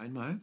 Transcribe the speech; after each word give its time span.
Einmal, 0.00 0.38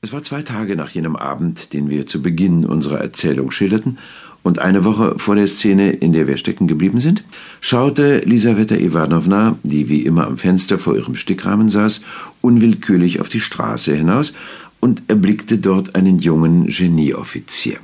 es 0.00 0.14
war 0.14 0.22
zwei 0.22 0.40
Tage 0.40 0.74
nach 0.74 0.88
jenem 0.88 1.16
Abend, 1.16 1.74
den 1.74 1.90
wir 1.90 2.06
zu 2.06 2.22
Beginn 2.22 2.64
unserer 2.64 2.98
Erzählung 2.98 3.50
schilderten, 3.50 3.98
und 4.42 4.58
eine 4.58 4.86
Woche 4.86 5.18
vor 5.18 5.34
der 5.34 5.48
Szene, 5.48 5.90
in 5.92 6.14
der 6.14 6.26
wir 6.26 6.38
stecken 6.38 6.66
geblieben 6.66 6.98
sind, 6.98 7.24
schaute 7.60 8.20
Lisaweta 8.20 8.74
Iwanowna, 8.74 9.58
die 9.64 9.90
wie 9.90 10.06
immer 10.06 10.26
am 10.26 10.38
Fenster 10.38 10.78
vor 10.78 10.96
ihrem 10.96 11.14
Stickrahmen 11.14 11.68
saß, 11.68 12.06
unwillkürlich 12.40 13.20
auf 13.20 13.28
die 13.28 13.40
Straße 13.40 13.94
hinaus 13.94 14.32
und 14.80 15.02
erblickte 15.08 15.58
dort 15.58 15.94
einen 15.94 16.18
jungen 16.18 16.66
Genieoffizier. 16.66 17.76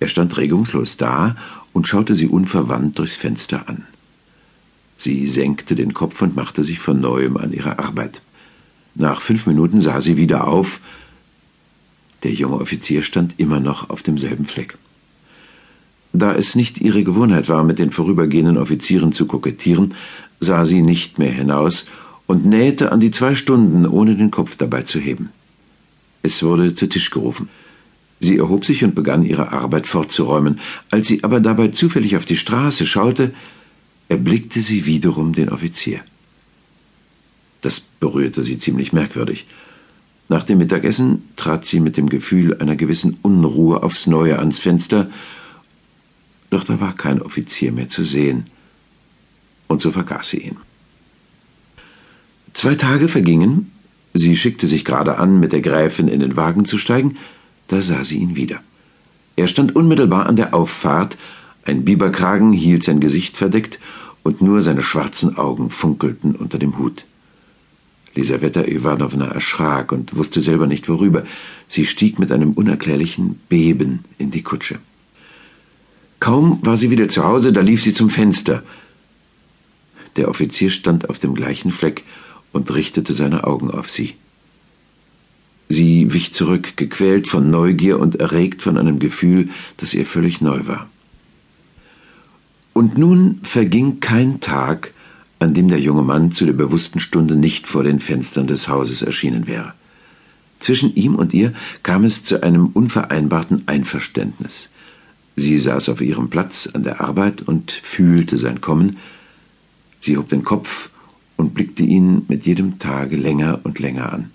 Er 0.00 0.08
stand 0.08 0.38
regungslos 0.38 0.96
da 0.96 1.36
und 1.74 1.86
schaute 1.86 2.14
sie 2.14 2.28
unverwandt 2.28 2.98
durchs 2.98 3.16
Fenster 3.16 3.68
an. 3.68 3.84
Sie 4.96 5.26
senkte 5.26 5.74
den 5.74 5.92
Kopf 5.92 6.22
und 6.22 6.34
machte 6.34 6.64
sich 6.64 6.78
von 6.78 6.98
neuem 6.98 7.36
an 7.36 7.52
ihre 7.52 7.78
Arbeit. 7.78 8.22
Nach 8.98 9.20
fünf 9.20 9.46
Minuten 9.46 9.80
sah 9.80 10.00
sie 10.00 10.16
wieder 10.16 10.48
auf. 10.48 10.80
Der 12.22 12.32
junge 12.32 12.56
Offizier 12.56 13.02
stand 13.02 13.34
immer 13.36 13.60
noch 13.60 13.90
auf 13.90 14.02
demselben 14.02 14.46
Fleck. 14.46 14.78
Da 16.14 16.34
es 16.34 16.56
nicht 16.56 16.80
ihre 16.80 17.04
Gewohnheit 17.04 17.50
war, 17.50 17.62
mit 17.62 17.78
den 17.78 17.90
vorübergehenden 17.90 18.56
Offizieren 18.56 19.12
zu 19.12 19.26
kokettieren, 19.26 19.94
sah 20.40 20.64
sie 20.64 20.80
nicht 20.80 21.18
mehr 21.18 21.30
hinaus 21.30 21.86
und 22.26 22.46
nähte 22.46 22.90
an 22.90 23.00
die 23.00 23.10
zwei 23.10 23.34
Stunden, 23.34 23.86
ohne 23.86 24.16
den 24.16 24.30
Kopf 24.30 24.56
dabei 24.56 24.82
zu 24.82 24.98
heben. 24.98 25.28
Es 26.22 26.42
wurde 26.42 26.74
zu 26.74 26.88
Tisch 26.88 27.10
gerufen. 27.10 27.50
Sie 28.18 28.38
erhob 28.38 28.64
sich 28.64 28.82
und 28.82 28.94
begann 28.94 29.24
ihre 29.24 29.52
Arbeit 29.52 29.86
fortzuräumen. 29.86 30.60
Als 30.90 31.06
sie 31.06 31.22
aber 31.22 31.40
dabei 31.40 31.68
zufällig 31.68 32.16
auf 32.16 32.24
die 32.24 32.36
Straße 32.36 32.86
schaute, 32.86 33.34
erblickte 34.08 34.62
sie 34.62 34.86
wiederum 34.86 35.34
den 35.34 35.50
Offizier. 35.50 36.00
Das 37.60 37.80
berührte 37.80 38.42
sie 38.42 38.58
ziemlich 38.58 38.92
merkwürdig. 38.92 39.46
Nach 40.28 40.44
dem 40.44 40.58
Mittagessen 40.58 41.22
trat 41.36 41.66
sie 41.66 41.80
mit 41.80 41.96
dem 41.96 42.08
Gefühl 42.08 42.56
einer 42.58 42.76
gewissen 42.76 43.18
Unruhe 43.22 43.82
aufs 43.82 44.06
Neue 44.06 44.38
ans 44.38 44.58
Fenster, 44.58 45.10
doch 46.50 46.64
da 46.64 46.80
war 46.80 46.94
kein 46.94 47.22
Offizier 47.22 47.72
mehr 47.72 47.88
zu 47.88 48.04
sehen, 48.04 48.46
und 49.68 49.80
so 49.80 49.90
vergaß 49.90 50.28
sie 50.28 50.38
ihn. 50.38 50.56
Zwei 52.52 52.74
Tage 52.74 53.08
vergingen, 53.08 53.70
sie 54.14 54.36
schickte 54.36 54.66
sich 54.66 54.84
gerade 54.84 55.18
an, 55.18 55.38
mit 55.38 55.52
der 55.52 55.60
Gräfin 55.60 56.08
in 56.08 56.20
den 56.20 56.36
Wagen 56.36 56.64
zu 56.64 56.78
steigen, 56.78 57.18
da 57.68 57.82
sah 57.82 58.04
sie 58.04 58.18
ihn 58.18 58.36
wieder. 58.36 58.60
Er 59.36 59.48
stand 59.48 59.76
unmittelbar 59.76 60.26
an 60.26 60.36
der 60.36 60.54
Auffahrt, 60.54 61.18
ein 61.64 61.84
Biberkragen 61.84 62.52
hielt 62.52 62.84
sein 62.84 63.00
Gesicht 63.00 63.36
verdeckt, 63.36 63.78
und 64.22 64.42
nur 64.42 64.60
seine 64.60 64.82
schwarzen 64.82 65.36
Augen 65.36 65.70
funkelten 65.70 66.34
unter 66.34 66.58
dem 66.58 66.78
Hut. 66.78 67.04
Lisaweta 68.16 68.62
Iwanowna 68.62 69.26
erschrak 69.26 69.92
und 69.92 70.16
wusste 70.16 70.40
selber 70.40 70.66
nicht 70.66 70.88
worüber. 70.88 71.24
Sie 71.68 71.86
stieg 71.86 72.18
mit 72.18 72.32
einem 72.32 72.52
unerklärlichen 72.52 73.38
Beben 73.48 74.04
in 74.18 74.30
die 74.30 74.42
Kutsche. 74.42 74.78
Kaum 76.18 76.58
war 76.62 76.76
sie 76.76 76.90
wieder 76.90 77.08
zu 77.08 77.24
Hause, 77.24 77.52
da 77.52 77.60
lief 77.60 77.82
sie 77.82 77.92
zum 77.92 78.10
Fenster. 78.10 78.62
Der 80.16 80.28
Offizier 80.28 80.70
stand 80.70 81.10
auf 81.10 81.18
dem 81.18 81.34
gleichen 81.34 81.70
Fleck 81.70 82.04
und 82.52 82.74
richtete 82.74 83.12
seine 83.12 83.44
Augen 83.44 83.70
auf 83.70 83.90
sie. 83.90 84.14
Sie 85.68 86.12
wich 86.12 86.32
zurück, 86.32 86.76
gequält 86.76 87.28
von 87.28 87.50
Neugier 87.50 88.00
und 88.00 88.16
erregt 88.16 88.62
von 88.62 88.78
einem 88.78 88.98
Gefühl, 88.98 89.50
das 89.76 89.92
ihr 89.94 90.06
völlig 90.06 90.40
neu 90.40 90.66
war. 90.66 90.88
Und 92.72 92.96
nun 92.96 93.40
verging 93.42 94.00
kein 94.00 94.40
Tag, 94.40 94.92
an 95.38 95.54
dem 95.54 95.68
der 95.68 95.80
junge 95.80 96.02
Mann 96.02 96.32
zu 96.32 96.46
der 96.46 96.52
bewussten 96.52 97.00
Stunde 97.00 97.36
nicht 97.36 97.66
vor 97.66 97.84
den 97.84 98.00
Fenstern 98.00 98.46
des 98.46 98.68
Hauses 98.68 99.02
erschienen 99.02 99.46
wäre. 99.46 99.74
Zwischen 100.60 100.94
ihm 100.94 101.14
und 101.14 101.34
ihr 101.34 101.52
kam 101.82 102.04
es 102.04 102.24
zu 102.24 102.42
einem 102.42 102.66
unvereinbarten 102.66 103.64
Einverständnis. 103.66 104.70
Sie 105.36 105.58
saß 105.58 105.90
auf 105.90 106.00
ihrem 106.00 106.30
Platz 106.30 106.68
an 106.72 106.82
der 106.82 107.02
Arbeit 107.02 107.42
und 107.42 107.70
fühlte 107.70 108.38
sein 108.38 108.62
Kommen. 108.62 108.96
Sie 110.00 110.16
hob 110.16 110.28
den 110.28 110.44
Kopf 110.44 110.88
und 111.36 111.52
blickte 111.52 111.82
ihn 111.82 112.24
mit 112.28 112.46
jedem 112.46 112.78
Tage 112.78 113.16
länger 113.16 113.60
und 113.64 113.78
länger 113.78 114.12
an. 114.12 114.30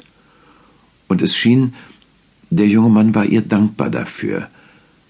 Und 1.08 1.24
es 1.24 1.36
schien, 1.36 1.74
der 2.52 2.68
junge 2.68 2.90
Mann 2.90 3.16
war 3.16 3.26
ihr 3.26 3.42
dankbar 3.42 3.90
dafür. 3.90 4.48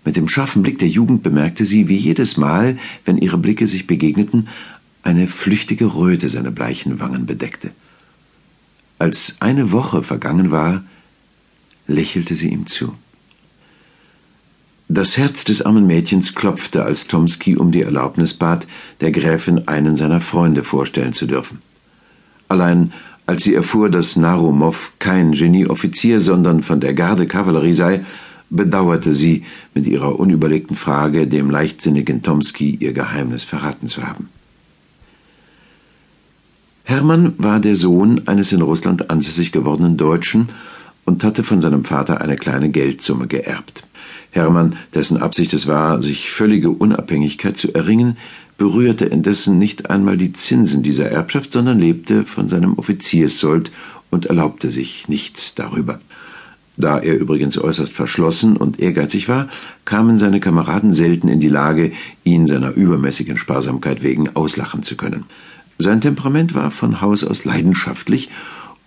Mit 0.06 0.16
dem 0.16 0.30
scharfen 0.30 0.64
Blick 0.64 0.80
der 0.80 0.88
Jugend 0.88 1.24
bemerkte 1.24 1.66
sie, 1.66 1.88
wie 1.90 1.98
jedes 1.98 2.38
Mal, 2.38 2.78
wenn 3.04 3.18
ihre 3.18 3.38
Blicke 3.38 3.68
sich 3.68 3.86
begegneten, 3.86 4.48
eine 5.04 5.28
flüchtige 5.28 5.96
Röte 5.96 6.30
seine 6.30 6.52
bleichen 6.52 7.00
Wangen 7.00 7.26
bedeckte. 7.26 7.72
Als 9.00 9.38
eine 9.40 9.72
Woche 9.72 10.04
vergangen 10.04 10.52
war, 10.52 10.84
lächelte 11.88 12.36
sie 12.36 12.50
ihm 12.50 12.68
zu. 12.68 12.94
Das 14.88 15.18
Herz 15.18 15.46
des 15.46 15.62
armen 15.62 15.88
Mädchens 15.88 16.36
klopfte, 16.36 16.84
als 16.84 17.08
Tomski 17.08 17.56
um 17.56 17.72
die 17.72 17.82
Erlaubnis 17.82 18.34
bat, 18.34 18.68
der 19.00 19.12
Gräfin 19.12 19.68
einen 19.68 19.96
seiner 19.96 20.22
Freunde 20.22 20.64
vorstellen 20.64 21.14
zu 21.14 21.28
dürfen. 21.28 21.60
Allein 22.50 22.92
als 23.32 23.44
sie 23.44 23.56
erfuhr, 23.56 23.90
dass 23.90 24.18
Narumov 24.18 24.94
kein 25.00 25.32
Genieoffizier, 25.32 26.20
sondern 26.20 26.64
von 26.64 26.82
der 26.82 26.94
Gardekavallerie 26.94 27.74
sei, 27.74 28.06
bedauerte 28.50 29.14
sie, 29.14 29.46
mit 29.74 29.88
ihrer 29.88 30.20
unüberlegten 30.20 30.76
Frage 30.76 31.28
dem 31.28 31.50
leichtsinnigen 31.50 32.22
Tomski 32.22 32.76
ihr 32.80 32.92
Geheimnis 32.92 33.46
verraten 33.46 33.88
zu 33.88 34.04
haben. 34.04 34.28
Hermann 36.84 37.34
war 37.38 37.60
der 37.60 37.76
Sohn 37.76 38.28
eines 38.28 38.52
in 38.52 38.62
Russland 38.62 39.10
ansässig 39.10 39.52
gewordenen 39.52 39.98
Deutschen 39.98 40.50
und 41.06 41.24
hatte 41.24 41.44
von 41.44 41.62
seinem 41.62 41.86
Vater 41.86 42.22
eine 42.22 42.36
kleine 42.36 42.70
Geldsumme 42.70 43.28
geerbt. 43.28 43.84
Hermann, 44.32 44.78
dessen 44.94 45.18
Absicht 45.18 45.54
es 45.54 45.68
war, 45.68 46.02
sich 46.02 46.32
völlige 46.32 46.70
Unabhängigkeit 46.70 47.58
zu 47.58 47.74
erringen, 47.74 48.18
berührte 48.58 49.06
indessen 49.06 49.58
nicht 49.58 49.90
einmal 49.90 50.18
die 50.18 50.34
Zinsen 50.34 50.84
dieser 50.84 51.10
Erbschaft, 51.10 51.52
sondern 51.52 51.80
lebte 51.80 52.26
von 52.26 52.48
seinem 52.48 52.78
Offizierssold 52.78 53.72
und 54.10 54.28
erlaubte 54.28 54.70
sich 54.70 55.08
nichts 55.08 55.56
darüber. 55.56 56.00
Da 56.78 57.00
er 57.00 57.20
übrigens 57.20 57.58
äußerst 57.58 57.92
verschlossen 57.92 58.56
und 58.56 58.80
ehrgeizig 58.80 59.28
war, 59.28 59.50
kamen 59.84 60.18
seine 60.18 60.40
Kameraden 60.40 60.94
selten 60.94 61.28
in 61.28 61.40
die 61.40 61.50
Lage, 61.50 61.92
ihn 62.24 62.48
seiner 62.48 62.72
übermäßigen 62.72 63.38
Sparsamkeit 63.38 64.04
wegen 64.04 64.36
auslachen 64.36 64.84
zu 64.84 64.96
können. 64.96 65.26
Sein 65.82 66.00
Temperament 66.00 66.54
war 66.54 66.70
von 66.70 67.02
Haus 67.02 67.24
aus 67.24 67.44
leidenschaftlich 67.44 68.30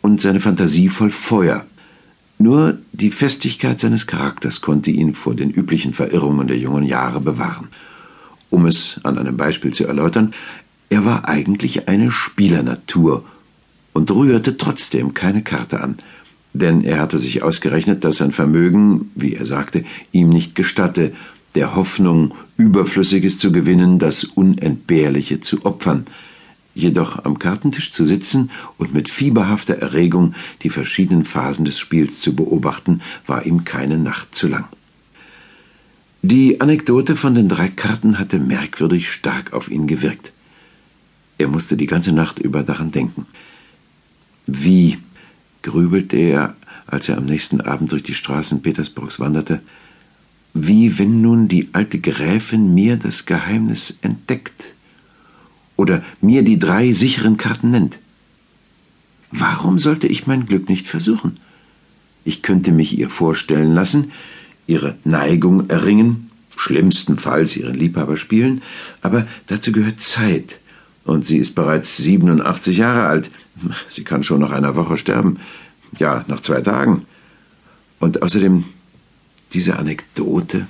und 0.00 0.20
seine 0.20 0.38
Fantasie 0.38 0.88
voll 0.88 1.10
Feuer. 1.10 1.66
Nur 2.38 2.78
die 2.92 3.10
Festigkeit 3.10 3.80
seines 3.80 4.06
Charakters 4.06 4.60
konnte 4.60 4.92
ihn 4.92 5.14
vor 5.14 5.34
den 5.34 5.50
üblichen 5.50 5.92
Verirrungen 5.92 6.46
der 6.46 6.56
jungen 6.56 6.84
Jahre 6.84 7.20
bewahren. 7.20 7.66
Um 8.48 8.64
es 8.66 9.00
an 9.02 9.18
einem 9.18 9.36
Beispiel 9.36 9.74
zu 9.74 9.86
erläutern, 9.86 10.34
er 10.88 11.04
war 11.04 11.28
eigentlich 11.28 11.88
eine 11.88 12.12
Spielernatur 12.12 13.24
und 13.92 14.12
rührte 14.12 14.56
trotzdem 14.56 15.14
keine 15.14 15.42
Karte 15.42 15.80
an, 15.80 15.96
denn 16.52 16.84
er 16.84 17.00
hatte 17.00 17.18
sich 17.18 17.42
ausgerechnet, 17.42 18.04
dass 18.04 18.18
sein 18.18 18.30
Vermögen, 18.30 19.10
wie 19.16 19.34
er 19.34 19.46
sagte, 19.46 19.84
ihm 20.12 20.28
nicht 20.28 20.54
gestatte, 20.54 21.12
der 21.56 21.74
Hoffnung, 21.74 22.34
Überflüssiges 22.56 23.38
zu 23.38 23.50
gewinnen, 23.50 23.98
das 23.98 24.22
Unentbehrliche 24.22 25.40
zu 25.40 25.64
opfern, 25.64 26.06
Jedoch 26.74 27.24
am 27.24 27.38
Kartentisch 27.38 27.92
zu 27.92 28.04
sitzen 28.04 28.50
und 28.78 28.92
mit 28.92 29.08
fieberhafter 29.08 29.74
Erregung 29.74 30.34
die 30.62 30.70
verschiedenen 30.70 31.24
Phasen 31.24 31.64
des 31.64 31.78
Spiels 31.78 32.20
zu 32.20 32.34
beobachten, 32.34 33.00
war 33.26 33.46
ihm 33.46 33.64
keine 33.64 33.96
Nacht 33.96 34.34
zu 34.34 34.48
lang. 34.48 34.66
Die 36.22 36.60
Anekdote 36.60 37.16
von 37.16 37.34
den 37.34 37.48
drei 37.48 37.68
Karten 37.68 38.18
hatte 38.18 38.38
merkwürdig 38.38 39.10
stark 39.10 39.52
auf 39.52 39.70
ihn 39.70 39.86
gewirkt. 39.86 40.32
Er 41.38 41.48
musste 41.48 41.76
die 41.76 41.86
ganze 41.86 42.12
Nacht 42.12 42.38
über 42.38 42.62
daran 42.62 42.90
denken. 42.90 43.26
Wie, 44.46 44.98
grübelte 45.62 46.16
er, 46.16 46.56
als 46.86 47.08
er 47.08 47.18
am 47.18 47.26
nächsten 47.26 47.60
Abend 47.60 47.92
durch 47.92 48.02
die 48.02 48.14
Straßen 48.14 48.62
Petersburgs 48.62 49.20
wanderte, 49.20 49.60
wie 50.54 50.98
wenn 50.98 51.20
nun 51.20 51.48
die 51.48 51.68
alte 51.72 51.98
Gräfin 51.98 52.72
mir 52.74 52.96
das 52.96 53.26
Geheimnis 53.26 53.94
entdeckt 54.02 54.64
oder 55.84 56.02
mir 56.22 56.42
die 56.42 56.58
drei 56.58 56.94
sicheren 56.94 57.36
Karten 57.36 57.70
nennt. 57.70 57.98
Warum 59.30 59.78
sollte 59.78 60.06
ich 60.06 60.26
mein 60.26 60.46
Glück 60.46 60.70
nicht 60.70 60.86
versuchen? 60.86 61.36
Ich 62.24 62.40
könnte 62.40 62.72
mich 62.72 62.98
ihr 62.98 63.10
vorstellen 63.10 63.74
lassen, 63.74 64.12
ihre 64.66 64.96
Neigung 65.04 65.68
erringen, 65.68 66.30
schlimmstenfalls 66.56 67.54
ihren 67.54 67.74
Liebhaber 67.74 68.16
spielen, 68.16 68.62
aber 69.02 69.26
dazu 69.46 69.72
gehört 69.72 70.00
Zeit, 70.00 70.58
und 71.04 71.26
sie 71.26 71.36
ist 71.36 71.54
bereits 71.54 71.98
87 71.98 72.78
Jahre 72.78 73.04
alt. 73.04 73.30
Sie 73.90 74.04
kann 74.04 74.22
schon 74.22 74.40
nach 74.40 74.52
einer 74.52 74.74
Woche 74.76 74.96
sterben, 74.96 75.38
ja, 75.98 76.24
nach 76.28 76.40
zwei 76.40 76.62
Tagen. 76.62 77.02
Und 78.00 78.22
außerdem, 78.22 78.64
diese 79.52 79.78
Anekdote, 79.78 80.66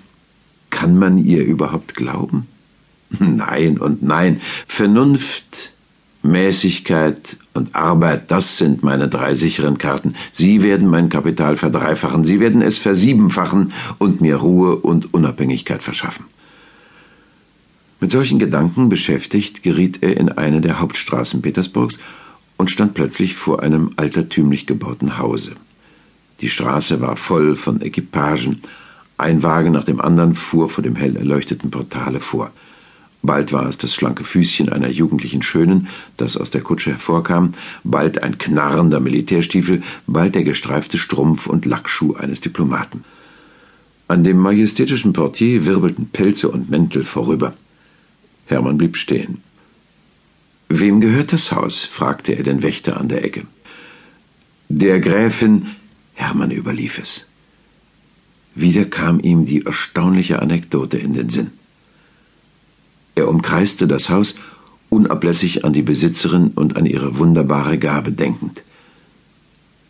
kann 0.71 0.99
man 0.99 1.19
ihr 1.19 1.45
überhaupt 1.45 1.95
glauben? 1.95 2.49
Nein 3.19 3.79
und 3.79 4.03
nein, 4.03 4.41
Vernunft 4.67 5.73
Mäßigkeit 6.25 7.37
und 7.53 7.75
Arbeit, 7.77 8.31
das 8.31 8.57
sind 8.57 8.83
meine 8.83 9.09
drei 9.09 9.35
sicheren 9.35 9.77
Karten. 9.77 10.15
Sie 10.33 10.63
werden 10.63 10.89
mein 10.89 11.11
Kapital 11.11 11.57
verdreifachen, 11.57 12.25
Sie 12.25 12.41
werden 12.41 12.63
es 12.63 12.79
versiebenfachen 12.79 13.73
und 13.99 14.21
mir 14.21 14.37
Ruhe 14.37 14.77
und 14.77 15.13
Unabhängigkeit 15.13 15.83
verschaffen. 15.83 16.25
Mit 18.01 18.11
solchen 18.11 18.39
Gedanken 18.39 18.89
beschäftigt, 18.89 19.63
geriet 19.63 20.03
er 20.03 20.17
in 20.17 20.31
eine 20.31 20.61
der 20.61 20.81
Hauptstraßen 20.81 21.43
Petersburgs 21.43 21.99
und 22.57 22.71
stand 22.71 22.95
plötzlich 22.95 23.35
vor 23.35 23.63
einem 23.63 23.93
altertümlich 23.97 24.67
gebauten 24.67 25.19
Hause. 25.19 25.53
Die 26.41 26.49
Straße 26.49 27.01
war 27.01 27.17
voll 27.17 27.55
von 27.55 27.83
Equipagen, 27.83 28.63
ein 29.17 29.43
Wagen 29.43 29.73
nach 29.73 29.85
dem 29.85 30.01
anderen 30.01 30.35
fuhr 30.35 30.69
vor 30.69 30.83
dem 30.83 30.97
hell 30.97 31.17
erleuchteten 31.17 31.71
Portale 31.71 32.19
vor. 32.19 32.51
Bald 33.25 33.55
war 33.55 33.67
es 33.67 33.79
das 33.79 33.95
schlanke 33.95 34.23
Füßchen 34.23 34.69
einer 34.69 34.91
jugendlichen 34.91 35.41
Schönen, 35.41 35.89
das 36.19 36.37
aus 36.37 36.51
der 36.51 36.61
Kutsche 36.61 36.91
hervorkam, 36.91 37.55
bald 37.83 38.23
ein 38.23 38.37
knarrender 38.37 39.01
Militärstiefel, 39.01 39.83
bald 40.07 40.35
der 40.35 40.45
gestreifte 40.45 40.99
Strumpf 40.99 41.47
und 41.47 41.65
Lackschuh 41.65 42.13
eines 42.17 42.43
Diplomaten. 42.43 43.03
An 44.09 44.25
dem 44.25 44.37
majestätischen 44.37 45.15
Portier 45.15 45.65
wirbelten 45.65 46.11
Pelze 46.11 46.51
und 46.51 46.69
Mäntel 46.69 47.03
vorüber. 47.03 47.55
Hermann 48.45 48.77
blieb 48.77 48.99
stehen. 48.99 49.43
Wem 50.69 51.01
gehört 51.01 51.33
das 51.33 51.51
Haus? 51.51 51.81
fragte 51.81 52.33
er 52.33 52.43
den 52.43 52.63
Wächter 52.63 52.99
an 53.01 53.09
der 53.09 53.25
Ecke. 53.25 53.47
Der 54.69 55.01
Gräfin 55.01 55.69
Hermann 56.13 56.51
überlief 56.51 56.99
es. 56.99 57.27
Wieder 58.55 58.85
kam 58.85 59.19
ihm 59.19 59.47
die 59.47 59.65
erstaunliche 59.65 60.43
Anekdote 60.43 60.99
in 60.99 61.15
den 61.15 61.31
Sinn. 61.31 61.53
Er 63.15 63.29
umkreiste 63.29 63.87
das 63.87 64.09
Haus, 64.09 64.35
unablässig 64.91 65.65
an 65.65 65.73
die 65.73 65.83
Besitzerin 65.83 66.53
und 66.55 66.77
an 66.77 66.87
ihre 66.87 67.19
wunderbare 67.19 67.79
Gabe 67.79 68.13
denkend. 68.13 68.63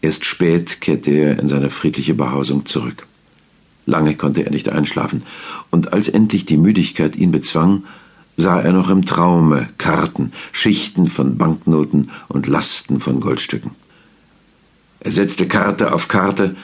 Erst 0.03 0.25
spät 0.25 0.81
kehrte 0.81 1.11
er 1.11 1.39
in 1.39 1.49
seine 1.49 1.71
friedliche 1.71 2.15
Behausung 2.15 2.67
zurück. 2.67 3.07
Lange 3.87 4.15
konnte 4.17 4.45
er 4.45 4.51
nicht 4.51 4.69
einschlafen, 4.69 5.23
und 5.71 5.93
als 5.93 6.09
endlich 6.09 6.47
die 6.47 6.57
Müdigkeit 6.57 7.17
ihn 7.17 7.33
bezwang, 7.33 7.85
sah 8.37 8.61
er 8.61 8.73
noch 8.73 8.91
im 8.91 9.05
Traume 9.05 9.69
Karten, 9.79 10.33
Schichten 10.53 11.07
von 11.07 11.39
Banknoten 11.39 12.11
und 12.29 12.47
Lasten 12.47 13.01
von 13.01 13.21
Goldstücken. 13.21 13.73
Er 15.01 15.13
setzte 15.13 15.47
Karte 15.47 15.93
auf 15.93 16.09
Karte, 16.09 16.57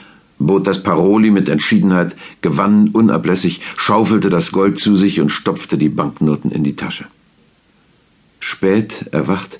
bot 0.45 0.67
das 0.67 0.83
Paroli 0.83 1.31
mit 1.31 1.49
Entschiedenheit, 1.49 2.15
gewann 2.41 2.89
unablässig, 2.89 3.61
schaufelte 3.77 4.29
das 4.29 4.51
Gold 4.51 4.79
zu 4.79 4.95
sich 4.95 5.19
und 5.19 5.29
stopfte 5.29 5.77
die 5.77 5.89
Banknoten 5.89 6.51
in 6.51 6.63
die 6.63 6.75
Tasche. 6.75 7.05
Spät 8.39 9.07
erwacht, 9.11 9.59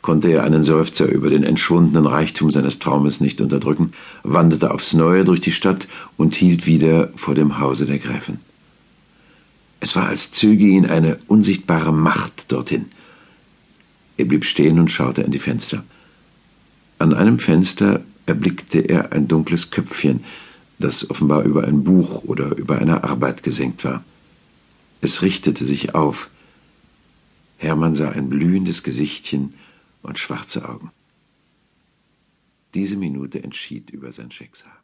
konnte 0.00 0.28
er 0.30 0.44
einen 0.44 0.62
Seufzer 0.62 1.06
über 1.06 1.30
den 1.30 1.44
entschwundenen 1.44 2.06
Reichtum 2.06 2.50
seines 2.50 2.78
Traumes 2.78 3.20
nicht 3.20 3.40
unterdrücken, 3.40 3.92
wanderte 4.22 4.72
aufs 4.72 4.94
Neue 4.94 5.24
durch 5.24 5.40
die 5.40 5.52
Stadt 5.52 5.86
und 6.16 6.34
hielt 6.34 6.66
wieder 6.66 7.10
vor 7.16 7.34
dem 7.34 7.60
Hause 7.60 7.86
der 7.86 7.98
Gräfin. 7.98 8.38
Es 9.80 9.96
war, 9.96 10.08
als 10.08 10.32
zöge 10.32 10.64
ihn 10.64 10.86
eine 10.86 11.18
unsichtbare 11.26 11.92
Macht 11.92 12.52
dorthin. 12.52 12.86
Er 14.16 14.26
blieb 14.26 14.44
stehen 14.44 14.78
und 14.78 14.90
schaute 14.90 15.24
an 15.24 15.30
die 15.30 15.38
Fenster. 15.38 15.82
An 16.98 17.14
einem 17.14 17.38
Fenster 17.38 18.00
erblickte 18.26 18.80
er 18.80 19.12
ein 19.12 19.28
dunkles 19.28 19.70
Köpfchen, 19.70 20.24
das 20.78 21.08
offenbar 21.10 21.44
über 21.44 21.64
ein 21.64 21.84
Buch 21.84 22.24
oder 22.24 22.56
über 22.56 22.78
eine 22.78 23.04
Arbeit 23.04 23.42
gesenkt 23.42 23.84
war. 23.84 24.04
Es 25.00 25.22
richtete 25.22 25.64
sich 25.64 25.94
auf. 25.94 26.28
Hermann 27.58 27.94
sah 27.94 28.10
ein 28.10 28.28
blühendes 28.28 28.82
Gesichtchen 28.82 29.54
und 30.02 30.18
schwarze 30.18 30.68
Augen. 30.68 30.90
Diese 32.74 32.96
Minute 32.96 33.42
entschied 33.42 33.90
über 33.90 34.12
sein 34.12 34.30
Schicksal. 34.30 34.81